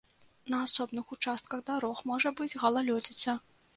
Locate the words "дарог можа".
1.69-2.33